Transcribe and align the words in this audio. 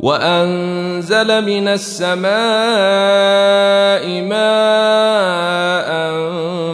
وأنزل 0.00 1.44
من 1.44 1.68
السماء 1.68 2.24
ماء 4.22 5.90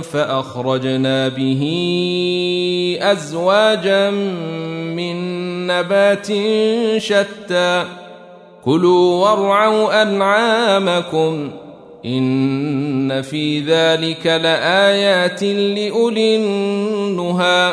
فأخرجنا 0.00 1.28
به 1.28 1.62
أزواجا 3.02 4.11
من 4.11 5.17
نبات 5.67 6.26
شتى. 6.99 7.84
كلوا 8.64 9.28
وارعوا 9.28 10.02
أنعامكم 10.02 11.50
إن 12.06 13.22
في 13.22 13.61
ذلك 13.61 14.26
لآيات 14.26 15.43
لأولي 15.43 16.37
النهي 16.37 17.72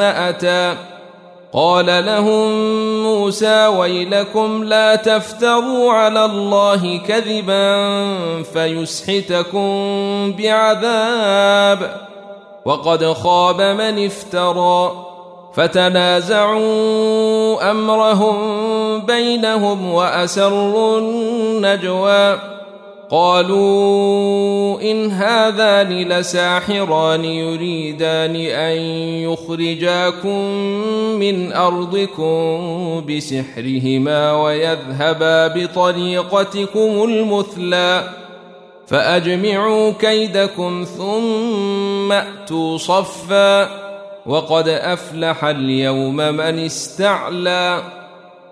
أتى. 0.00 0.76
قال 1.52 1.86
لهم 1.86 2.52
موسى 3.02 3.66
ويلكم 3.66 4.64
لا 4.64 4.94
تفتروا 4.94 5.92
على 5.92 6.24
الله 6.24 6.98
كذبا 6.98 7.96
فيسحتكم 8.42 9.62
بعذاب. 10.38 11.96
وقد 12.64 13.12
خاب 13.12 13.60
من 13.60 14.06
افترى. 14.06 15.06
فتنازعوا 15.54 16.60
أمرهم 17.70 18.36
بينهم 19.06 19.92
وأسروا 19.92 20.98
النجوى. 20.98 22.61
قالوا 23.12 24.80
إن 24.80 25.10
هذان 25.10 25.88
لساحران 25.88 27.24
يريدان 27.24 28.36
أن 28.36 28.76
يخرجاكم 29.28 30.44
من 31.20 31.52
أرضكم 31.52 33.04
بسحرهما 33.08 34.32
ويذهبا 34.32 35.46
بطريقتكم 35.48 37.04
المثلى 37.04 38.08
فأجمعوا 38.86 39.92
كيدكم 39.92 40.84
ثم 40.98 42.12
أتوا 42.12 42.78
صفا 42.78 43.68
وقد 44.26 44.68
أفلح 44.68 45.44
اليوم 45.44 46.16
من 46.16 46.58
استعلى 46.58 47.82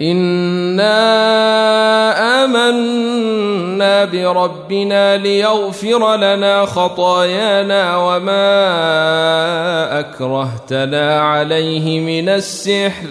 انا 0.00 0.94
امنا 2.44 4.04
بربنا 4.04 5.16
ليغفر 5.16 6.16
لنا 6.16 6.64
خطايانا 6.66 7.96
وما 7.96 8.40
اكرهتنا 10.00 11.20
عليه 11.20 12.00
من 12.00 12.28
السحر 12.28 13.08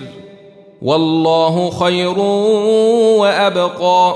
والله 0.82 1.70
خير 1.70 2.20
وابقى 3.20 4.16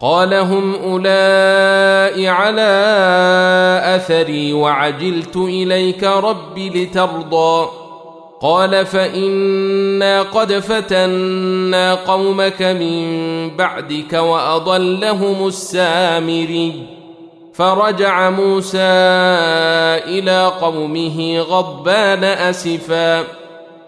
قال 0.00 0.34
هم 0.34 0.74
أولئك 0.74 2.26
على 2.26 2.70
أثري 3.96 4.52
وعجلت 4.52 5.36
إليك 5.36 6.04
رب 6.04 6.58
لترضى. 6.58 7.68
قال 8.40 8.86
فإنا 8.86 10.22
قد 10.22 10.52
فتنا 10.52 11.94
قومك 11.94 12.62
من 12.62 13.06
بعدك 13.56 14.12
وأضلهم 14.12 15.46
السامري. 15.46 16.86
فرجع 17.54 18.30
موسى 18.30 18.78
إلى 20.06 20.52
قومه 20.60 21.38
غضبان 21.38 22.24
أسفا. 22.24 23.24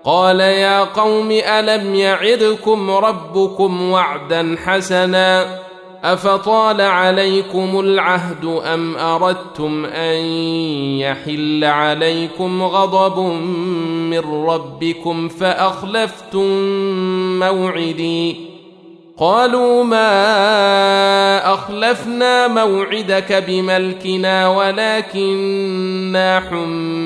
قال 0.05 0.41
يا 0.41 0.85
قوم 0.85 1.31
ألم 1.31 1.95
يعدكم 1.95 2.91
ربكم 2.91 3.91
وعدا 3.91 4.57
حسنا؟ 4.65 5.66
أفطال 6.13 6.81
عليكم 6.81 7.81
العهد 7.81 8.45
أم 8.45 8.97
أردتم 8.97 9.85
أن 9.85 10.17
يحل 11.01 11.65
عليكم 11.65 12.63
غضب 12.63 13.19
من 14.11 14.19
ربكم 14.19 15.29
فأخلفتم 15.29 16.49
موعدي؟ 17.39 18.37
قالوا 19.19 19.85
ما 19.85 21.55
أخلفنا 21.55 22.49
موعدك 22.49 23.45
بملكنا 23.49 24.49
ولكننا 24.49 26.41
حملنا 26.41 27.06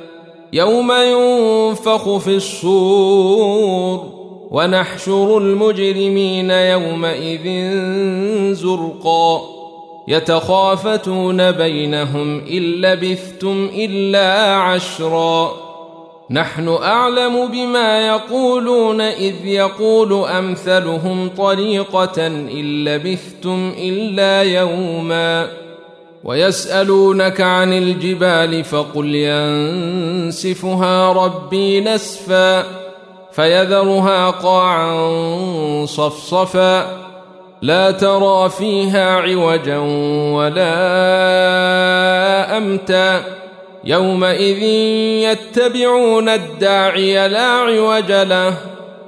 يوم 0.53 0.91
ينفخ 0.91 2.17
في 2.17 2.35
الصور 2.35 4.21
ونحشر 4.51 5.37
المجرمين 5.37 6.51
يومئذ 6.51 7.73
زرقا. 8.53 9.41
يتخافتون 10.07 11.51
بينهم 11.51 12.39
إن 12.39 12.61
لبثتم 12.61 13.69
إلا 13.75 14.55
عشرا. 14.55 15.51
نحن 16.29 16.67
أعلم 16.67 17.47
بما 17.47 18.07
يقولون 18.07 19.01
إذ 19.01 19.45
يقول 19.45 20.13
أمثلهم 20.13 21.29
طريقة 21.37 22.27
إن 22.27 22.83
لبثتم 22.83 23.73
إلا 23.77 24.43
يوما. 24.43 25.47
ويسألونك 26.23 27.41
عن 27.41 27.73
الجبال 27.73 28.63
فقل 28.63 29.15
ينسفها 29.15 31.11
ربي 31.11 31.81
نسفا 31.81 32.63
فيذرها 33.31 34.29
قاعا 34.29 35.85
صفصفا 35.85 37.01
لا 37.61 37.91
ترى 37.91 38.49
فيها 38.49 39.15
عوجا 39.15 39.77
ولا 40.33 40.77
أمتا 42.57 43.23
يومئذ 43.83 44.63
يتبعون 45.31 46.29
الداعي 46.29 47.27
لا 47.27 47.47
عوج 47.47 48.11
له 48.11 48.53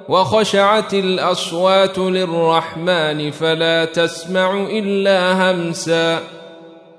وخشعت 0.10 0.94
الأصوات 0.94 1.98
للرحمن 1.98 3.32
فلا 3.32 3.86
تسمع 3.86 4.54
إلا 4.70 5.52
همسا 5.52 6.20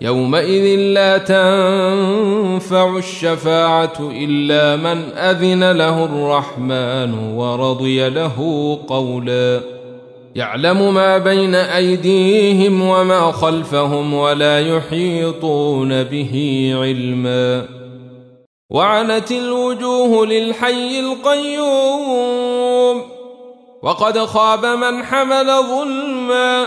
يومئذ 0.01 0.79
لا 0.79 1.19
تنفع 1.19 2.97
الشفاعة 2.97 3.93
إلا 4.01 4.77
من 4.77 5.13
أذن 5.13 5.73
له 5.73 6.05
الرحمن 6.05 7.35
ورضي 7.35 8.09
له 8.09 8.79
قولا. 8.89 9.61
يعلم 10.35 10.95
ما 10.95 11.19
بين 11.19 11.55
أيديهم 11.55 12.83
وما 12.83 13.33
خلفهم 13.33 14.15
ولا 14.15 14.61
يحيطون 14.61 16.03
به 16.03 16.73
علما. 16.81 17.67
وعنت 18.71 19.33
الوجوه 19.33 20.27
للحي 20.27 21.01
القيوم 21.01 23.03
وقد 23.83 24.19
خاب 24.19 24.67
من 24.67 25.05
حمل 25.05 25.47
ظلما. 25.47 26.67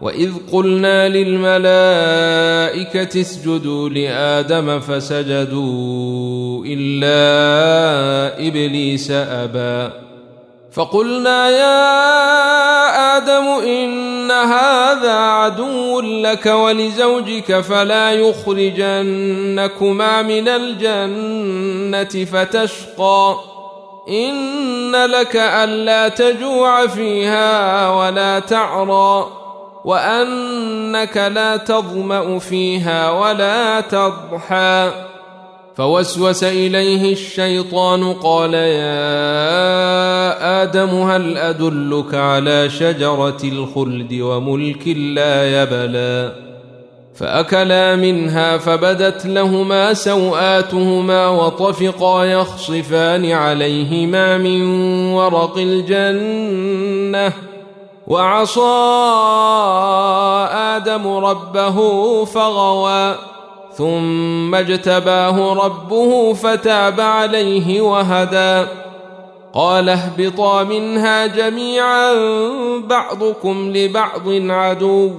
واذ 0.00 0.32
قلنا 0.52 1.08
للملائكه 1.08 1.60
اسجدوا 3.20 3.88
لادم 3.88 4.80
فسجدوا 4.80 6.64
الا 6.66 8.48
ابليس 8.48 9.10
ابى 9.10 9.90
فقلنا 10.72 11.50
يا 11.50 11.94
آدم 13.16 13.46
ان 13.66 14.30
هذا 14.30 15.12
عدو 15.12 16.00
لك 16.00 16.46
ولزوجك 16.46 17.60
فلا 17.60 18.12
يخرجنكما 18.12 19.42
من 20.22 20.48
الجنه 20.48 22.24
فتشقى 22.24 23.36
ان 24.08 24.92
لك 25.06 25.36
الا 25.36 26.08
تجوع 26.08 26.86
فيها 26.86 27.90
ولا 27.90 28.38
تعرى 28.38 29.43
وأنك 29.84 31.16
لا 31.16 31.56
تظمأ 31.56 32.38
فيها 32.38 33.10
ولا 33.10 33.80
تضحى. 33.80 34.90
فوسوس 35.76 36.44
إليه 36.44 37.12
الشيطان 37.12 38.12
قال 38.12 38.54
يا 38.54 39.02
آدم 40.62 40.88
هل 40.88 41.36
أدلك 41.36 42.14
على 42.14 42.70
شجرة 42.70 43.38
الخلد 43.44 44.20
وملك 44.20 44.88
لا 44.88 45.62
يبلى؟ 45.62 46.32
فأكلا 47.14 47.96
منها 47.96 48.58
فبدت 48.58 49.26
لهما 49.26 49.94
سوآتهما 49.94 51.28
وطفقا 51.28 52.24
يخصفان 52.24 53.30
عليهما 53.30 54.38
من 54.38 54.62
ورق 55.12 55.58
الجنة. 55.58 57.53
وعصى 58.06 58.60
آدم 60.52 61.16
ربه 61.16 61.78
فغوى 62.24 63.14
ثم 63.76 64.54
اجتباه 64.54 65.54
ربه 65.66 66.32
فتاب 66.32 67.00
عليه 67.00 67.80
وهدى. 67.80 68.66
قال 69.54 69.88
اهبطا 69.88 70.62
منها 70.62 71.26
جميعا 71.26 72.12
بعضكم 72.78 73.72
لبعض 73.76 74.28
عدو 74.28 75.10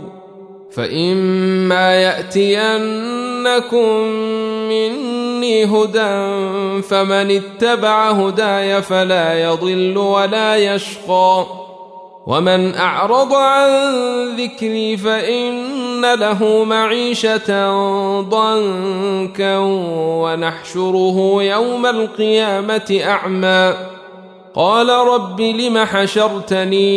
فإما 0.76 1.94
يأتينكم 1.94 3.90
مني 4.70 5.66
هدى 5.66 6.42
فمن 6.82 7.32
اتبع 7.32 8.12
هداي 8.12 8.82
فلا 8.82 9.44
يضل 9.44 9.98
ولا 9.98 10.56
يشقى. 10.58 11.46
ومن 12.28 12.76
أعرض 12.76 13.34
عن 13.34 13.70
ذكري 14.38 14.98
فإن 14.98 16.14
له 16.14 16.64
معيشة 16.64 17.72
ضنكا 18.22 19.58
ونحشره 20.22 21.44
يوم 21.44 21.86
القيامة 21.86 23.00
أعمى 23.04 23.74
قال 24.56 24.90
رب 24.90 25.42
لم 25.42 25.78
حشرتني 25.78 26.88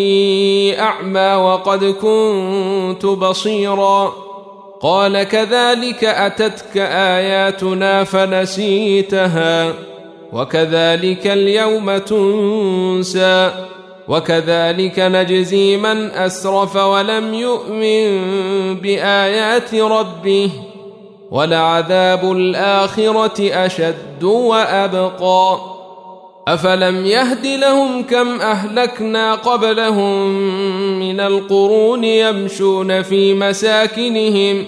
أعمى 0.80 1.34
وقد 1.34 1.84
كنت 1.84 3.06
بصيرا 3.06 4.12
قال 4.80 5.22
كذلك 5.22 6.04
أتتك 6.04 6.76
آياتنا 6.76 8.04
فنسيتها 8.04 9.72
وكذلك 10.32 11.26
اليوم 11.26 11.98
تنسى 11.98 13.50
وكذلك 14.08 14.98
نجزي 14.98 15.76
من 15.76 16.10
أسرف 16.10 16.76
ولم 16.76 17.34
يؤمن 17.34 18.24
بآيات 18.74 19.74
ربه 19.74 20.50
ولعذاب 21.30 22.32
الآخرة 22.32 23.66
أشد 23.66 24.24
وأبقى. 24.24 25.58
أفلم 26.48 27.06
يهد 27.06 27.46
لهم 27.46 28.02
كم 28.02 28.40
أهلكنا 28.40 29.34
قبلهم 29.34 30.28
من 30.98 31.20
القرون 31.20 32.04
يمشون 32.04 33.02
في 33.02 33.34
مساكنهم. 33.34 34.64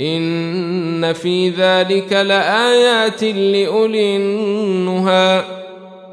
إن 0.00 1.12
في 1.12 1.48
ذلك 1.48 2.12
لآيات 2.12 3.24
لأولي 3.24 4.16
النهي 4.16 5.59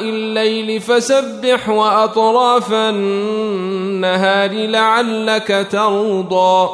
الليل 0.00 0.80
فسبح 0.80 1.68
وأطراف 1.68 2.72
النهار 2.72 4.50
لعلك 4.52 5.66
ترضى. 5.70 6.68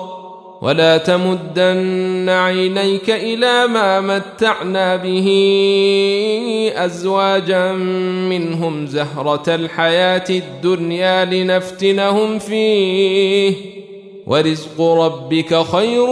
ولا 0.62 0.96
تمدن 0.96 2.28
عينيك 2.28 3.10
إلى 3.10 3.66
ما 3.66 4.00
متعنا 4.00 4.96
به 4.96 5.28
أزواجا 6.76 7.72
منهم 7.72 8.86
زهرة 8.86 9.54
الحياة 9.54 10.24
الدنيا 10.30 11.24
لنفتنهم 11.24 12.38
فيه. 12.38 13.54
ورزق 14.26 14.80
ربك 14.80 15.62
خير 15.62 16.10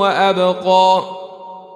وأبقى. 0.00 1.19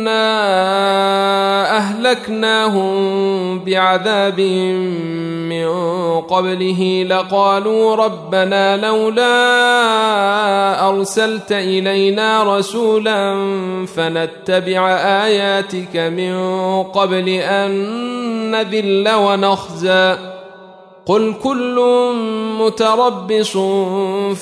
انا 0.00 1.76
اهلكناهم 1.76 3.64
بعذاب 3.64 4.40
من 5.50 5.68
قبله 6.20 7.06
لقالوا 7.08 7.94
ربنا 7.96 8.76
لولا 8.76 9.28
ارسلت 10.88 11.52
الينا 11.52 12.56
رسولا 12.56 13.46
فنتبع 13.86 14.88
اياتك 15.24 15.96
من 15.96 16.34
قبل 16.82 17.28
ان 17.28 17.70
نذل 18.50 19.14
ونخزى 19.14 20.16
قل 21.06 21.34
كل 21.42 21.80
متربص 22.60 23.56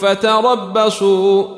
فتربصوا 0.01 1.58